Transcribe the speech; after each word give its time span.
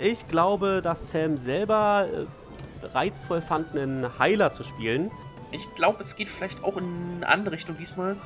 Ich 0.00 0.28
glaube, 0.28 0.80
dass 0.82 1.10
Sam 1.10 1.38
selber 1.38 2.06
äh, 2.06 2.86
reizvoll 2.86 3.40
fand, 3.40 3.74
einen 3.74 4.18
Heiler 4.20 4.52
zu 4.52 4.62
spielen. 4.62 5.10
Ich 5.50 5.74
glaube, 5.74 6.02
es 6.02 6.14
geht 6.14 6.28
vielleicht 6.28 6.62
auch 6.62 6.76
in 6.76 7.16
eine 7.16 7.28
andere 7.28 7.56
Richtung 7.56 7.76
diesmal. 7.76 8.16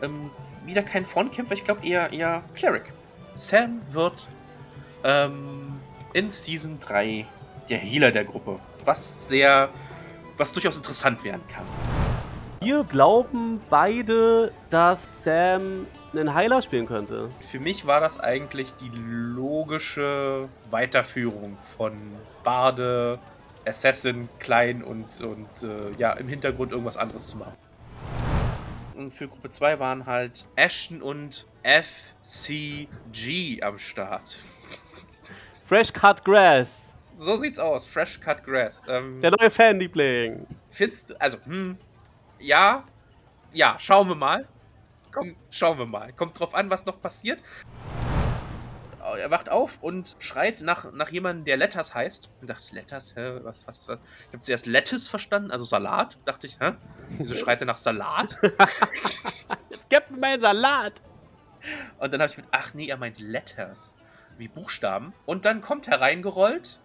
Ähm, 0.00 0.30
wieder 0.64 0.82
kein 0.82 1.04
Frontkämpfer, 1.04 1.52
ich 1.52 1.64
glaube 1.64 1.86
eher, 1.86 2.10
eher 2.10 2.42
Cleric. 2.54 2.94
Sam 3.34 3.82
wird 3.90 4.28
ähm, 5.04 5.80
in 6.14 6.30
Season 6.30 6.78
3 6.80 7.26
der 7.68 7.78
Healer 7.78 8.12
der 8.12 8.24
Gruppe. 8.24 8.58
Was 8.86 9.28
sehr, 9.28 9.68
was 10.38 10.54
durchaus 10.54 10.78
interessant 10.78 11.22
werden 11.22 11.42
kann. 11.52 11.64
Wir 12.62 12.82
glauben 12.84 13.60
beide, 13.68 14.52
dass 14.70 15.22
Sam 15.22 15.86
einen 16.12 16.34
Heiler 16.34 16.62
spielen 16.62 16.86
könnte. 16.86 17.30
Für 17.40 17.60
mich 17.60 17.86
war 17.86 18.00
das 18.00 18.18
eigentlich 18.18 18.74
die 18.74 18.90
logische 18.94 20.48
Weiterführung 20.70 21.56
von 21.76 21.92
Barde, 22.42 23.18
Assassin, 23.66 24.28
Klein 24.38 24.82
und, 24.82 25.20
und 25.20 25.62
äh, 25.62 25.90
ja, 25.98 26.12
im 26.14 26.28
Hintergrund 26.28 26.72
irgendwas 26.72 26.96
anderes 26.96 27.28
zu 27.28 27.36
machen. 27.36 27.54
Und 28.96 29.12
für 29.12 29.28
Gruppe 29.28 29.50
2 29.50 29.78
waren 29.78 30.06
halt 30.06 30.44
Ashton 30.56 31.00
und 31.00 31.46
FCG 31.62 33.62
am 33.62 33.78
Start. 33.78 34.44
Fresh 35.66 35.92
Cut 35.92 36.24
Grass. 36.24 36.92
So 37.12 37.36
sieht's 37.36 37.58
aus, 37.58 37.86
Fresh 37.86 38.20
Cut 38.20 38.44
Grass. 38.44 38.86
Ähm, 38.88 39.20
Der 39.20 39.32
neue 39.38 39.50
Fanliebling. 39.50 40.46
findest 40.68 41.10
du, 41.10 41.20
also, 41.20 41.38
hm, 41.44 41.76
ja, 42.38 42.84
ja, 43.52 43.76
schauen 43.78 44.08
wir 44.08 44.14
mal. 44.14 44.46
Komm, 45.12 45.36
schauen 45.50 45.78
wir 45.78 45.86
mal. 45.86 46.12
Kommt 46.12 46.38
drauf 46.38 46.54
an, 46.54 46.70
was 46.70 46.86
noch 46.86 47.00
passiert. 47.00 47.40
Er 49.16 49.30
wacht 49.30 49.48
auf 49.48 49.82
und 49.82 50.16
schreit 50.18 50.60
nach, 50.60 50.92
nach 50.92 51.08
jemandem, 51.08 51.44
der 51.44 51.56
Letters 51.56 51.94
heißt. 51.94 52.30
Ich 52.40 52.46
dachte, 52.46 52.74
Letters? 52.74 53.16
Hä? 53.16 53.40
Was, 53.42 53.66
was, 53.66 53.88
was? 53.88 53.98
Ich 54.28 54.32
habe 54.32 54.40
zuerst 54.40 54.66
Lettuce 54.66 55.08
verstanden, 55.08 55.50
also 55.50 55.64
Salat. 55.64 56.18
Dachte 56.26 56.46
ich, 56.46 56.60
hä? 56.60 56.72
Wieso 57.18 57.34
schreit 57.36 57.60
er 57.60 57.66
nach 57.66 57.76
Salat? 57.76 58.36
Jetzt 59.70 59.90
gib 59.90 60.10
mir 60.10 60.18
meinen 60.18 60.40
Salat. 60.40 61.02
Und 61.98 62.12
dann 62.12 62.20
habe 62.20 62.30
ich 62.30 62.36
mit, 62.36 62.46
ach 62.52 62.74
nee, 62.74 62.86
er 62.88 62.98
meint 62.98 63.18
Letters. 63.18 63.94
Wie 64.38 64.48
Buchstaben. 64.48 65.12
Und 65.26 65.44
dann 65.44 65.60
kommt 65.60 65.88
hereingerollt 65.88 66.80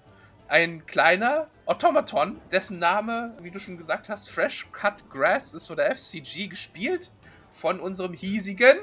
ein 0.47 0.85
kleiner 0.85 1.47
Automaton, 1.65 2.39
dessen 2.51 2.79
Name, 2.79 3.35
wie 3.41 3.51
du 3.51 3.59
schon 3.59 3.77
gesagt 3.77 4.09
hast, 4.09 4.29
Fresh 4.29 4.67
Cut 4.71 5.09
Grass 5.09 5.53
ist 5.53 5.67
von 5.67 5.77
der 5.77 5.93
FCG 5.95 6.47
gespielt. 6.47 7.11
Von 7.55 7.79
unserem 7.79 8.13
hiesigen 8.13 8.77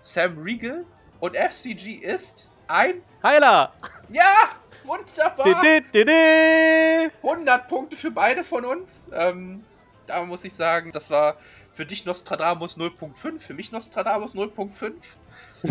Sam 0.00 0.38
Regal. 0.42 0.84
Und 1.20 1.36
FCG 1.36 1.94
ist 1.94 2.50
ein. 2.66 3.02
Heiler. 3.22 3.72
Ja! 4.10 4.50
Wunderbar! 4.84 5.44
Di, 5.44 5.80
di, 5.80 5.86
di, 5.92 6.04
di. 6.04 7.10
100 7.22 7.68
Punkte 7.68 7.96
für 7.96 8.10
beide 8.10 8.42
von 8.42 8.64
uns. 8.64 9.08
Ähm, 9.12 9.64
da 10.06 10.24
muss 10.24 10.44
ich 10.44 10.52
sagen, 10.52 10.90
das 10.92 11.10
war 11.10 11.36
für 11.72 11.86
dich 11.86 12.04
Nostradamus 12.04 12.76
0.5, 12.76 13.38
für 13.38 13.54
mich 13.54 13.70
Nostradamus 13.70 14.34
0.5. 14.34 14.92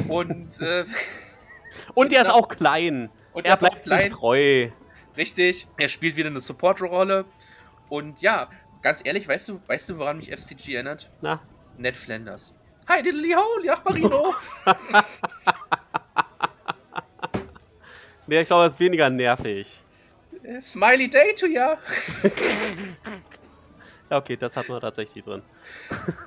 Und, 0.07 0.61
äh, 0.61 0.85
Und 1.93 2.13
er 2.13 2.23
ist 2.23 2.31
auch 2.31 2.47
klein. 2.47 3.09
und 3.33 3.45
er 3.45 3.55
auch 3.55 3.59
bleibt 3.59 3.87
sich 3.87 4.09
treu. 4.09 4.69
Richtig, 5.17 5.67
er 5.77 5.87
spielt 5.89 6.15
wieder 6.15 6.29
eine 6.29 6.39
Support-Rolle. 6.39 7.25
Und 7.89 8.21
ja, 8.21 8.49
ganz 8.81 9.01
ehrlich, 9.03 9.27
weißt 9.27 9.49
du, 9.49 9.59
weißt 9.67 9.89
du, 9.89 9.97
woran 9.97 10.17
mich 10.17 10.31
FCG 10.31 10.75
erinnert? 10.75 11.09
Na, 11.21 11.41
Ned 11.77 11.95
Flanders. 11.95 12.53
Hi, 12.87 13.01
diddly 13.01 13.33
ho, 13.33 13.59
Jachmarino. 13.63 14.33
nee, 18.27 18.41
ich 18.41 18.47
glaube, 18.47 18.63
er 18.63 18.67
ist 18.67 18.79
weniger 18.79 19.09
nervig. 19.09 19.83
Smiley 20.59 21.09
Day 21.09 21.33
to 21.35 21.47
ya. 21.47 21.77
Ja, 24.09 24.19
okay, 24.19 24.37
das 24.37 24.55
hat 24.55 24.69
man 24.69 24.79
tatsächlich 24.79 25.25
drin. 25.25 25.41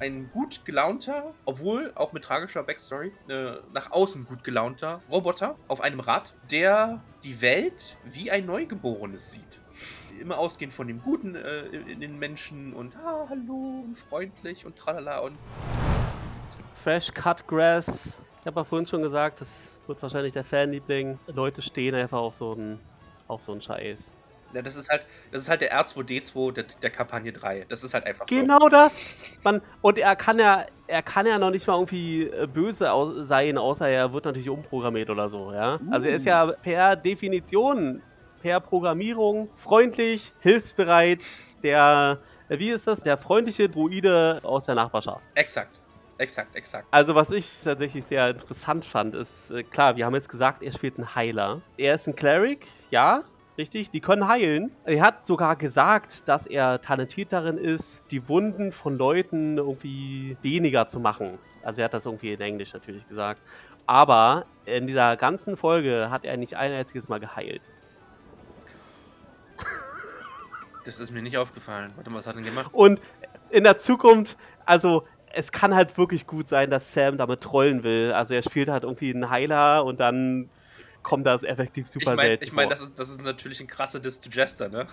Ein 0.00 0.30
gut 0.32 0.64
gelaunter, 0.64 1.34
obwohl 1.44 1.92
auch 1.96 2.14
mit 2.14 2.24
tragischer 2.24 2.62
Backstory, 2.62 3.12
äh, 3.28 3.56
nach 3.74 3.90
außen 3.90 4.24
gut 4.24 4.42
gelaunter 4.42 5.02
Roboter 5.10 5.56
auf 5.66 5.82
einem 5.82 6.00
Rad, 6.00 6.34
der 6.50 7.02
die 7.24 7.42
Welt 7.42 7.98
wie 8.04 8.30
ein 8.30 8.46
Neugeborenes 8.46 9.32
sieht. 9.32 9.60
Immer 10.20 10.38
ausgehend 10.38 10.72
von 10.72 10.88
dem 10.88 11.02
Guten 11.02 11.34
äh, 11.34 11.66
in 11.66 12.00
den 12.00 12.18
Menschen 12.18 12.72
und 12.72 12.96
ah, 12.96 13.26
hallo 13.28 13.84
und 13.84 13.96
freundlich 13.96 14.66
und 14.66 14.76
tralala 14.76 15.20
und 15.20 15.36
Fresh 16.82 17.12
Cut 17.12 17.46
Grass. 17.46 18.18
Ich 18.40 18.46
habe 18.46 18.60
ja 18.60 18.64
vorhin 18.64 18.86
schon 18.86 19.02
gesagt, 19.02 19.40
das 19.40 19.70
wird 19.86 20.00
wahrscheinlich 20.02 20.32
der 20.32 20.44
Fanliebling. 20.44 21.18
Leute 21.26 21.60
stehen 21.62 21.94
einfach 21.94 22.18
auf 22.18 22.34
so 22.34 22.52
einen, 22.52 22.80
auf 23.26 23.42
so 23.42 23.52
einen 23.52 23.60
Scheiß. 23.60 24.14
Ja, 24.54 24.62
das 24.62 24.76
ist 24.76 24.88
halt, 24.88 25.02
das 25.30 25.42
ist 25.42 25.48
halt 25.50 25.60
der 25.60 25.78
R2D2 25.78 26.52
der, 26.52 26.64
der 26.82 26.90
Kampagne 26.90 27.32
3. 27.32 27.66
Das 27.68 27.84
ist 27.84 27.92
halt 27.92 28.06
einfach 28.06 28.26
so. 28.26 28.34
Genau 28.34 28.68
das. 28.68 29.14
Man, 29.42 29.60
und 29.82 29.98
er 29.98 30.16
kann 30.16 30.38
ja, 30.38 30.64
er 30.86 31.02
kann 31.02 31.26
ja 31.26 31.38
noch 31.38 31.50
nicht 31.50 31.66
mal 31.66 31.74
irgendwie 31.74 32.22
äh, 32.22 32.46
böse 32.46 32.90
aus, 32.90 33.28
sein, 33.28 33.58
außer 33.58 33.88
er 33.88 34.12
wird 34.12 34.24
natürlich 34.24 34.48
umprogrammiert 34.48 35.10
oder 35.10 35.28
so, 35.28 35.52
ja. 35.52 35.78
Also 35.90 36.06
er 36.06 36.16
ist 36.16 36.24
ja 36.24 36.46
per 36.46 36.96
Definition, 36.96 38.00
per 38.42 38.60
Programmierung 38.60 39.48
freundlich, 39.56 40.32
hilfsbereit, 40.40 41.24
der, 41.62 42.18
wie 42.48 42.70
ist 42.70 42.86
das? 42.86 43.02
Der 43.02 43.16
freundliche 43.16 43.68
Druide 43.68 44.40
aus 44.42 44.66
der 44.66 44.74
Nachbarschaft. 44.74 45.22
Exakt. 45.34 45.80
Exakt, 46.18 46.56
exakt. 46.56 46.88
Also 46.90 47.14
was 47.14 47.30
ich 47.30 47.60
tatsächlich 47.62 48.04
sehr 48.04 48.30
interessant 48.30 48.84
fand, 48.84 49.14
ist, 49.14 49.52
äh, 49.52 49.62
klar, 49.62 49.96
wir 49.96 50.04
haben 50.04 50.14
jetzt 50.16 50.28
gesagt, 50.28 50.64
er 50.64 50.72
spielt 50.72 50.96
einen 50.98 51.14
Heiler. 51.14 51.62
Er 51.76 51.94
ist 51.94 52.08
ein 52.08 52.16
Cleric, 52.16 52.66
ja, 52.90 53.22
richtig, 53.56 53.90
die 53.92 54.00
können 54.00 54.26
heilen. 54.26 54.72
Er 54.84 55.02
hat 55.02 55.24
sogar 55.24 55.54
gesagt, 55.54 56.26
dass 56.26 56.46
er 56.46 56.80
talentiert 56.80 57.32
darin 57.32 57.56
ist, 57.56 58.04
die 58.10 58.28
Wunden 58.28 58.72
von 58.72 58.98
Leuten 58.98 59.58
irgendwie 59.58 60.36
weniger 60.42 60.88
zu 60.88 60.98
machen. 60.98 61.38
Also 61.62 61.82
er 61.82 61.86
hat 61.86 61.94
das 61.94 62.04
irgendwie 62.04 62.32
in 62.32 62.40
Englisch 62.40 62.72
natürlich 62.72 63.06
gesagt. 63.08 63.40
Aber 63.86 64.46
in 64.64 64.86
dieser 64.86 65.16
ganzen 65.16 65.56
Folge 65.56 66.08
hat 66.10 66.24
er 66.24 66.36
nicht 66.36 66.54
ein 66.56 66.72
einziges 66.72 67.08
Mal 67.08 67.20
geheilt. 67.20 67.62
Das 70.84 70.98
ist 70.98 71.10
mir 71.10 71.22
nicht 71.22 71.36
aufgefallen. 71.36 71.92
Warte 71.96 72.10
mal, 72.10 72.18
was 72.18 72.26
hat 72.26 72.36
er 72.36 72.42
denn 72.42 72.50
gemacht? 72.50 72.70
Und 72.72 73.00
in 73.50 73.64
der 73.64 73.76
Zukunft, 73.76 74.36
also 74.64 75.06
es 75.32 75.52
kann 75.52 75.74
halt 75.74 75.96
wirklich 75.98 76.26
gut 76.26 76.48
sein, 76.48 76.70
dass 76.70 76.92
Sam 76.92 77.18
damit 77.18 77.40
trollen 77.42 77.82
will. 77.84 78.12
Also 78.12 78.34
er 78.34 78.42
spielt 78.42 78.68
halt 78.68 78.84
irgendwie 78.84 79.12
einen 79.12 79.30
Heiler 79.30 79.84
und 79.84 80.00
dann 80.00 80.50
kommt 81.02 81.26
das 81.26 81.42
effektiv 81.42 81.86
Ich 81.86 81.92
super 81.92 82.16
meine, 82.16 82.28
selten 82.28 82.44
ich 82.44 82.52
mein, 82.52 82.64
vor. 82.64 82.70
das, 82.70 82.80
ist, 82.82 82.98
das 82.98 83.10
ist 83.10 83.22
natürlich 83.22 83.60
ein 83.60 83.66
krasser 83.66 84.00
Diss 84.00 84.20
to 84.20 84.30
Jester, 84.30 84.68
ne? 84.68 84.86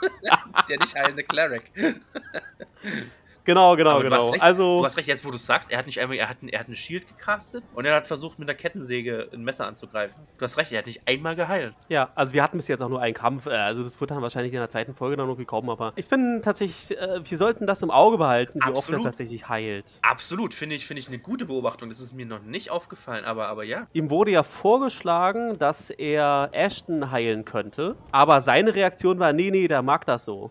Der 0.68 0.78
nicht 0.78 0.94
heilende 0.94 1.24
Cleric. 1.24 1.72
Genau, 3.48 3.76
genau, 3.76 4.00
genau. 4.02 4.28
recht, 4.30 4.42
Also 4.42 4.78
Du 4.78 4.84
hast 4.84 4.98
recht, 4.98 5.08
jetzt 5.08 5.24
wo 5.24 5.30
du 5.30 5.36
es 5.36 5.46
sagst, 5.46 5.70
er 5.72 5.78
hat 5.78 5.86
nicht 5.86 5.98
einmal, 6.00 6.18
er 6.18 6.28
hat, 6.28 6.42
ein- 6.42 6.50
er 6.50 6.60
hat 6.60 6.66
eine 6.66 6.76
Shield 6.76 7.08
gecastet 7.08 7.64
und 7.74 7.86
er 7.86 7.94
hat 7.94 8.06
versucht, 8.06 8.38
mit 8.38 8.46
einer 8.46 8.54
Kettensäge 8.54 9.30
ein 9.32 9.42
Messer 9.42 9.66
anzugreifen. 9.66 10.26
Du 10.36 10.42
hast 10.42 10.58
recht, 10.58 10.70
er 10.70 10.78
hat 10.80 10.86
nicht 10.86 11.00
einmal 11.06 11.34
geheilt. 11.34 11.74
ja, 11.88 12.10
also 12.14 12.34
wir 12.34 12.42
hatten 12.42 12.58
bis 12.58 12.68
jetzt 12.68 12.82
auch 12.82 12.90
nur 12.90 13.00
einen 13.00 13.14
Kampf. 13.14 13.46
äh, 13.46 13.50
Also 13.52 13.84
das 13.84 13.98
wird 14.00 14.10
dann 14.10 14.20
wahrscheinlich 14.20 14.52
in 14.52 14.58
der 14.58 14.68
zweiten 14.68 14.94
Folge 14.94 15.16
dann 15.16 15.26
irgendwie 15.28 15.46
kommen. 15.46 15.70
Aber 15.70 15.92
ich 15.96 16.08
bin 16.10 16.42
tatsächlich, 16.42 16.98
äh, 16.98 17.20
wir 17.24 17.38
sollten 17.38 17.66
das 17.66 17.80
im 17.82 17.90
Auge 17.90 18.18
behalten, 18.18 18.58
wie 18.58 18.62
oft 18.64 18.68
er 18.74 18.78
Absolut. 18.78 19.04
tatsächlich 19.04 19.48
heilt. 19.48 19.86
Absolut, 20.02 20.52
finde 20.52 20.74
ich, 20.76 20.86
finde 20.86 21.00
ich 21.00 21.08
eine 21.08 21.18
gute 21.18 21.46
Beobachtung. 21.46 21.88
Das 21.88 22.00
ist 22.00 22.12
mir 22.12 22.26
noch 22.26 22.42
nicht 22.42 22.70
aufgefallen, 22.70 23.24
aber, 23.24 23.48
aber 23.48 23.64
ja. 23.64 23.86
Ihm 23.94 24.10
wurde 24.10 24.30
ja 24.32 24.42
vorgeschlagen, 24.42 25.58
dass 25.58 25.90
er 25.90 26.50
Ashton 26.52 27.10
heilen 27.10 27.44
könnte. 27.44 27.96
Aber 28.12 28.42
seine 28.42 28.74
Reaktion 28.74 29.18
war, 29.18 29.32
nee, 29.32 29.50
nee, 29.50 29.68
der 29.68 29.82
mag 29.82 30.04
das 30.06 30.24
so. 30.26 30.50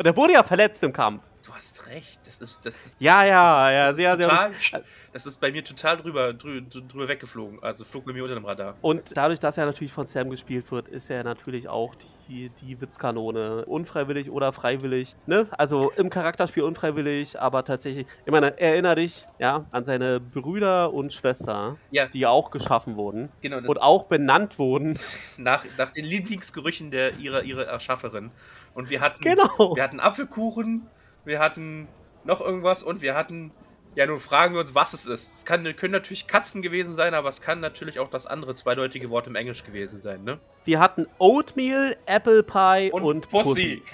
Und 0.00 0.06
er 0.06 0.16
wurde 0.16 0.32
ja 0.32 0.42
verletzt 0.42 0.82
im 0.82 0.94
Kampf. 0.94 1.22
Du 1.44 1.54
hast 1.54 1.86
recht. 1.86 2.19
Ist, 2.40 2.64
das 2.64 2.86
ist, 2.86 2.96
Ja, 2.98 3.22
ja, 3.24 3.70
ja, 3.70 3.86
das 3.88 3.96
sehr, 3.96 4.12
ist 4.14 4.18
sehr. 4.20 4.28
total, 4.28 4.84
das 5.12 5.26
ist 5.26 5.40
bei 5.40 5.52
mir 5.52 5.62
total 5.62 5.98
drüber, 5.98 6.32
drüber, 6.32 6.66
drüber 6.88 7.06
weggeflogen. 7.08 7.62
Also 7.62 7.84
flog 7.84 8.06
bei 8.06 8.12
mir 8.14 8.22
unter 8.22 8.34
dem 8.34 8.44
Radar. 8.46 8.76
Und 8.80 9.14
dadurch, 9.16 9.38
dass 9.38 9.58
er 9.58 9.66
natürlich 9.66 9.92
von 9.92 10.06
Sam 10.06 10.30
gespielt 10.30 10.70
wird, 10.72 10.88
ist 10.88 11.10
er 11.10 11.22
natürlich 11.22 11.68
auch 11.68 11.94
die, 12.28 12.50
die 12.62 12.80
Witzkanone. 12.80 13.66
Unfreiwillig 13.66 14.30
oder 14.30 14.52
freiwillig. 14.54 15.16
Ne? 15.26 15.48
Also 15.50 15.90
im 15.96 16.08
Charakterspiel 16.08 16.62
unfreiwillig, 16.62 17.38
aber 17.38 17.62
tatsächlich. 17.64 18.06
Ich 18.24 18.32
meine, 18.32 18.58
erinnere 18.58 18.94
dich 18.96 19.26
ja, 19.38 19.66
an 19.70 19.84
seine 19.84 20.18
Brüder 20.20 20.92
und 20.94 21.12
Schwester, 21.12 21.76
Ja. 21.90 22.06
die 22.06 22.24
auch 22.26 22.50
geschaffen 22.50 22.96
wurden 22.96 23.28
Genau, 23.42 23.58
und 23.68 23.78
auch 23.82 24.04
benannt 24.04 24.58
wurden. 24.58 24.98
nach, 25.36 25.64
nach 25.76 25.90
den 25.90 26.06
Lieblingsgerüchen 26.06 26.90
der, 26.90 27.16
ihrer, 27.18 27.42
ihrer 27.42 27.64
Erschafferin. 27.66 28.30
Und 28.72 28.88
wir 28.88 29.00
hatten, 29.02 29.20
Genau. 29.22 29.74
wir 29.76 29.82
hatten 29.82 30.00
Apfelkuchen, 30.00 30.86
wir 31.26 31.38
hatten 31.38 31.86
noch 32.24 32.40
irgendwas 32.40 32.82
und 32.82 33.02
wir 33.02 33.14
hatten. 33.14 33.52
Ja, 33.96 34.06
nun 34.06 34.20
fragen 34.20 34.54
wir 34.54 34.60
uns, 34.60 34.72
was 34.72 34.92
es 34.92 35.06
ist. 35.06 35.28
Es 35.28 35.44
kann, 35.44 35.64
können 35.74 35.92
natürlich 35.92 36.28
Katzen 36.28 36.62
gewesen 36.62 36.94
sein, 36.94 37.12
aber 37.12 37.28
es 37.28 37.42
kann 37.42 37.58
natürlich 37.58 37.98
auch 37.98 38.08
das 38.08 38.28
andere 38.28 38.54
zweideutige 38.54 39.10
Wort 39.10 39.26
im 39.26 39.34
Englisch 39.34 39.64
gewesen 39.64 39.98
sein, 39.98 40.22
ne? 40.22 40.38
Wir 40.64 40.78
hatten 40.78 41.08
Oatmeal, 41.18 41.96
Apple 42.06 42.44
Pie 42.44 42.92
und, 42.92 43.28
Pussy. 43.28 43.82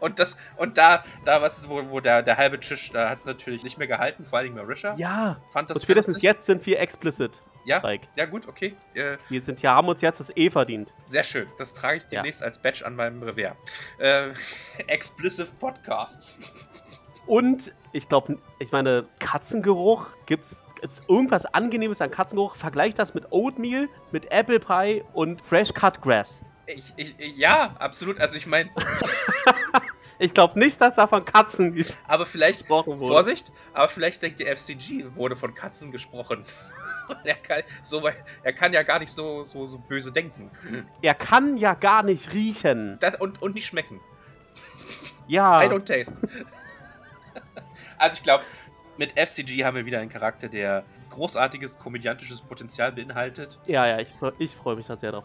Und 0.00 0.18
das, 0.18 0.36
und 0.58 0.76
da, 0.76 1.04
da 1.24 1.40
was, 1.40 1.68
wo, 1.68 1.82
wo 1.88 2.00
der, 2.00 2.22
der 2.22 2.36
halbe 2.36 2.60
Tisch, 2.60 2.90
da 2.90 3.08
hat 3.08 3.18
es 3.18 3.24
natürlich 3.24 3.62
nicht 3.62 3.78
mehr 3.78 3.86
gehalten, 3.86 4.26
vor 4.26 4.38
allem 4.38 4.54
Marisha. 4.54 4.94
Ja. 4.98 5.40
Fand 5.50 5.70
das 5.70 5.78
Und 5.78 5.82
spätestens 5.84 6.20
jetzt 6.22 6.44
sind 6.44 6.64
wir 6.66 6.80
explicit. 6.80 7.42
Ja, 7.66 7.80
Like, 7.82 8.08
ja 8.16 8.24
gut, 8.26 8.46
okay. 8.48 8.74
Äh, 8.94 9.18
wir 9.28 9.42
sind 9.42 9.60
ja, 9.60 9.74
haben 9.74 9.88
uns 9.88 10.00
jetzt 10.00 10.20
das 10.20 10.32
E 10.36 10.48
verdient. 10.50 10.94
sehr 11.08 11.24
schön. 11.24 11.48
Das 11.58 11.74
trage 11.74 11.96
ich 11.98 12.02
Ja. 12.04 12.08
demnächst 12.22 12.42
als 12.42 12.56
Badge 12.58 12.86
an 12.86 12.96
meinem 12.96 13.22
Revers. 13.22 13.56
Äh, 13.98 14.30
Explicit 14.86 15.58
Podcast. 15.58 16.34
Und 17.26 17.74
ich 17.92 18.08
glaube, 18.08 18.38
ich 18.60 18.70
meine, 18.72 19.06
Katzengeruch, 19.18 20.06
gibt's 20.26 20.62
gibt's 20.80 21.00
irgendwas 21.08 21.44
Angenehmes 21.46 22.00
an 22.00 22.10
Katzengeruch? 22.10 22.54
Vergleich 22.54 22.94
das 22.94 23.14
mit 23.14 23.32
Oatmeal, 23.32 23.88
mit 24.12 24.30
Apple 24.30 24.60
Pie 24.60 25.02
und 25.14 25.42
Fresh 25.42 25.72
Cut 25.72 26.00
Grass. 26.02 26.42
Ich, 26.66 26.92
ich- 26.96 27.16
ja, 27.36 27.74
absolut. 27.78 28.20
Also 28.20 28.36
ich 28.36 28.46
meine, 28.46 28.70
Ich 30.18 30.32
glaube 30.32 30.58
nicht, 30.58 30.80
dass 30.80 30.94
da 30.94 31.06
von 31.06 31.24
Katzen 31.24 31.74
gesprochen 31.74 32.04
aber 32.06 32.26
vielleicht, 32.26 32.68
wurde. 32.68 32.98
Vorsicht, 32.98 33.52
aber 33.74 33.88
vielleicht 33.88 34.22
denkt 34.22 34.40
der 34.40 34.56
FCG, 34.56 35.14
wurde 35.14 35.36
von 35.36 35.54
Katzen 35.54 35.90
gesprochen. 35.90 36.42
er, 37.24 37.34
kann, 37.34 37.62
so, 37.82 38.02
er 38.42 38.52
kann 38.52 38.72
ja 38.72 38.82
gar 38.82 38.98
nicht 38.98 39.12
so, 39.12 39.44
so, 39.44 39.66
so 39.66 39.78
böse 39.78 40.12
denken. 40.12 40.50
Er 41.02 41.14
kann 41.14 41.56
ja 41.56 41.74
gar 41.74 42.02
nicht 42.02 42.32
riechen. 42.32 42.96
Das, 43.00 43.16
und, 43.16 43.42
und 43.42 43.54
nicht 43.54 43.66
schmecken. 43.66 44.00
Ja. 45.26 45.62
I 45.64 45.66
don't 45.66 45.84
taste. 45.84 46.16
also 47.98 48.16
ich 48.16 48.22
glaube, 48.22 48.44
mit 48.96 49.12
FCG 49.12 49.64
haben 49.64 49.76
wir 49.76 49.84
wieder 49.84 50.00
einen 50.00 50.10
Charakter, 50.10 50.48
der 50.48 50.84
großartiges 51.10 51.78
komödiantisches 51.78 52.40
Potenzial 52.40 52.92
beinhaltet. 52.92 53.58
Ja, 53.66 53.86
ja, 53.86 53.98
ich, 53.98 54.12
ich 54.38 54.54
freue 54.54 54.76
mich 54.76 54.86
da 54.86 54.96
sehr 54.96 55.12
drauf. 55.12 55.24